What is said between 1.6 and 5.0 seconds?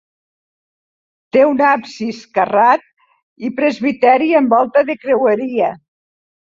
absis carrat i presbiteri amb volta de